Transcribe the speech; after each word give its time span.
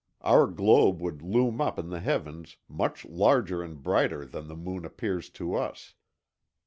Our 0.21 0.47
globe 0.47 0.99
would 0.99 1.21
loom 1.21 1.61
up 1.61 1.77
in 1.77 1.89
the 1.89 1.99
heavens, 1.99 2.57
much 2.67 3.05
larger 3.05 3.61
and 3.61 3.83
brighter 3.83 4.25
than 4.25 4.47
the 4.47 4.55
moon 4.55 4.83
appears 4.83 5.29
to 5.37 5.53
us. 5.53 5.93